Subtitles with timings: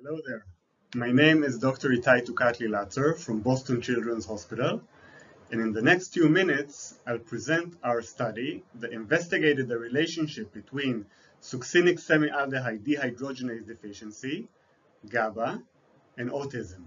[0.00, 0.44] Hello there.
[0.94, 1.88] My name is Dr.
[1.88, 4.80] Itay Tokatly-Latzer from Boston Children's Hospital.
[5.50, 11.04] And in the next few minutes, I'll present our study that investigated the relationship between
[11.42, 14.46] succinic semialdehyde dehydrogenase deficiency,
[15.08, 15.60] GABA,
[16.16, 16.84] and autism.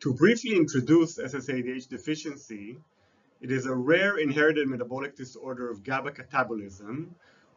[0.00, 2.76] To briefly introduce SSADH deficiency,
[3.40, 7.10] it is a rare inherited metabolic disorder of GABA catabolism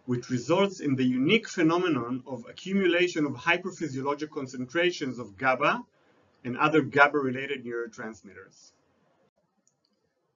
[0.07, 5.83] which results in the unique phenomenon of accumulation of hyperphysiologic concentrations of GABA
[6.45, 8.71] and other GABA-related neurotransmitters.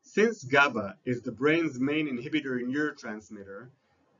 [0.01, 3.69] Since GABA is the brain's main inhibitory neurotransmitter,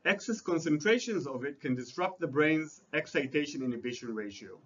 [0.06, 4.58] excess concentrations of it can disrupt the brain's excitation-inhibition ratio.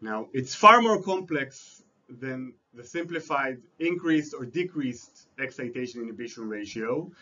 [0.00, 7.12] Now, it's far more complex than the simplified increased or decreased excitation-inhibition ratio,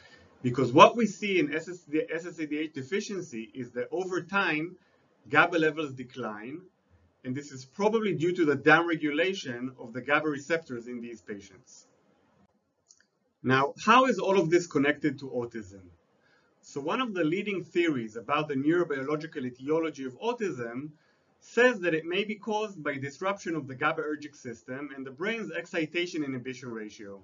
[0.43, 4.77] because what we see in SSADH deficiency is that over time,
[5.29, 6.63] GABA levels decline,
[7.25, 11.87] and this is probably due to the downregulation of the GABA receptors in these patients.
[13.43, 15.83] Now, how is all of this connected to autism?
[16.63, 20.91] So one of the leading theories about the neurobiological etiology of autism
[21.41, 25.51] says that it may be caused by disruption of the GABAergic system and the brain's
[25.53, 27.23] excitation inhibition ratio.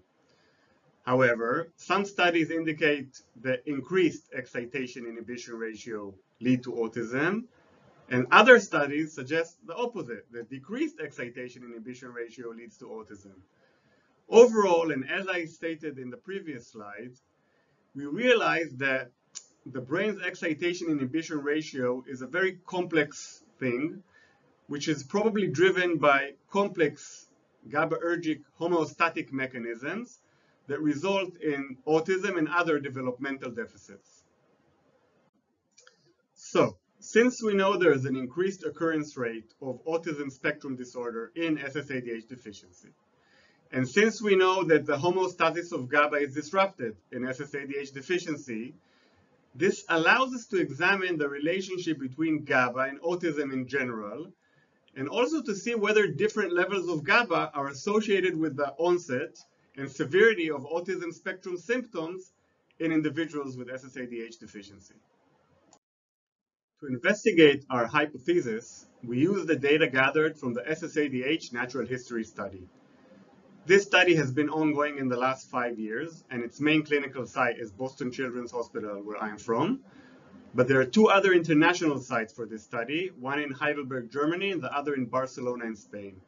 [1.07, 7.45] However, some studies indicate that increased excitation inhibition ratio lead to autism,
[8.11, 13.37] and other studies suggest the opposite, that decreased excitation inhibition ratio leads to autism.
[14.29, 17.13] Overall, and as I stated in the previous slide,
[17.95, 19.13] we realize that
[19.65, 24.03] the brain's excitation inhibition ratio is a very complex thing,
[24.67, 27.29] which is probably driven by complex
[27.69, 30.19] GABAergic homeostatic mechanisms
[30.69, 34.25] that result in autism and other developmental deficits.
[36.35, 41.57] So, since we know there is an increased occurrence rate of autism spectrum disorder in
[41.59, 42.89] SSADH deficiency,
[43.73, 48.75] and since we know that the homeostasis of GABA is disrupted in SSADH deficiency,
[49.55, 54.33] this allows us to examine the relationship between GABA and autism in general,
[54.95, 59.37] and also to see whether different levels of GABA are associated with the onset
[59.77, 62.33] and severity of autism spectrum symptoms
[62.79, 64.95] in individuals with SSADH deficiency.
[66.81, 72.69] To investigate our hypothesis, we use the data gathered from the SSADH natural history study.
[73.65, 77.59] This study has been ongoing in the last five years, and its main clinical site
[77.59, 79.81] is Boston Children's Hospital, where I'm from.
[80.55, 84.63] But there are two other international sites for this study, one in Heidelberg, Germany, and
[84.63, 86.21] the other in Barcelona in Spain.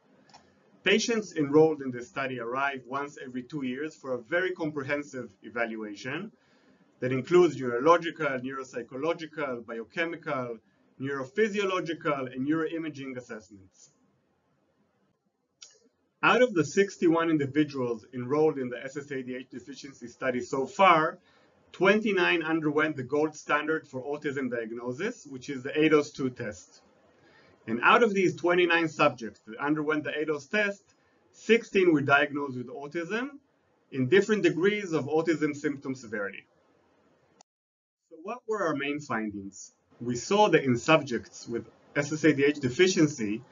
[0.85, 6.31] Patients enrolled in this study arrive once every two years for a very comprehensive evaluation
[7.01, 10.59] that includes neurological, neuropsychological, biochemical,
[11.01, 13.91] neurophysiological, and neuroimaging assessments.
[16.23, 21.19] Out of the 61 individuals enrolled in the SSADH deficiency study so far,
[21.73, 26.83] 29 underwent the gold standard for autism diagnosis, which is the ADOS-2 test.
[27.69, 30.83] And out of these 29 subjects that underwent the ADOS test,
[31.33, 33.29] 16 were diagnosed with autism
[33.93, 36.47] in different degrees of autism symptom severity.
[38.09, 39.75] So what were our main findings?
[40.01, 43.43] We saw that in subjects with SSADH deficiency,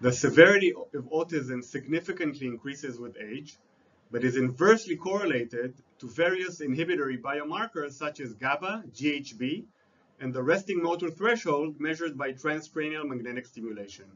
[0.00, 3.56] the severity of autism significantly increases with age,
[4.10, 9.66] but is inversely correlated to various inhibitory biomarkers such as GABA, GHB,
[10.20, 14.06] and the resting motor threshold measured by transcranial magnetic stimulation.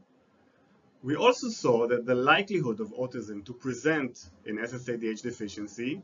[1.01, 6.01] We also saw that the likelihood of autism to present in SSADH deficiency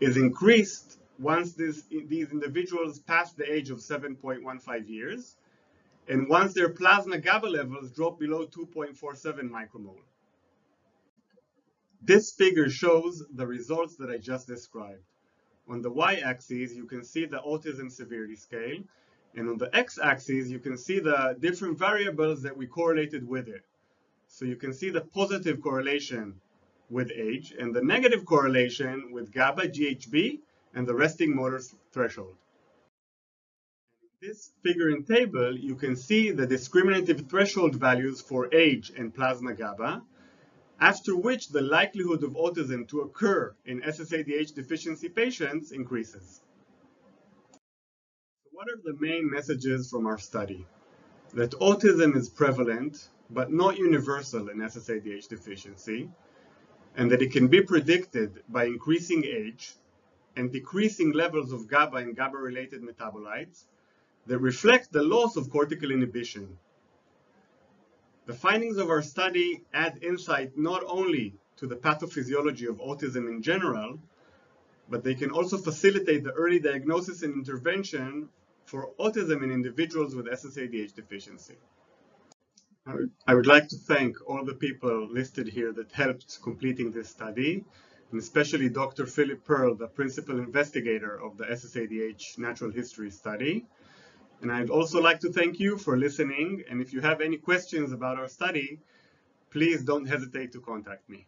[0.00, 5.36] is increased once this, these individuals pass the age of 7.15 years
[6.08, 10.00] and once their plasma GABA levels drop below 2.47 micromole.
[12.00, 15.02] This figure shows the results that I just described.
[15.68, 18.78] On the y-axis, you can see the autism severity scale,
[19.38, 23.62] and on the x-axis, you can see the different variables that we correlated with it.
[24.26, 26.40] So you can see the positive correlation
[26.90, 30.40] with age and the negative correlation with GABA, GHB,
[30.74, 31.60] and the resting motor
[31.92, 32.34] threshold.
[34.02, 39.14] In this figure and table, you can see the discriminative threshold values for age and
[39.14, 40.02] plasma GABA,
[40.80, 46.40] after which the likelihood of autism to occur in SSADH deficiency patients increases
[48.58, 50.66] what are the main messages from our study?
[51.32, 56.10] That autism is prevalent, but not universal in SSADH deficiency,
[56.96, 59.74] and that it can be predicted by increasing age
[60.34, 63.62] and decreasing levels of GABA and GABA-related metabolites,
[64.26, 66.58] that reflect the loss of cortical inhibition.
[68.26, 73.40] The findings of our study add insight not only to the pathophysiology of autism in
[73.40, 74.00] general,
[74.90, 78.28] but they can also facilitate the early diagnosis and intervention
[78.68, 81.56] for autism in individuals with SSADH deficiency.
[83.26, 87.64] I would like to thank all the people listed here that helped completing this study,
[88.10, 89.06] and especially Dr.
[89.06, 93.66] Philip Pearl, the principal investigator of the SSADH natural history study.
[94.42, 97.92] And I'd also like to thank you for listening, and if you have any questions
[97.92, 98.80] about our study,
[99.50, 101.26] please don't hesitate to contact me.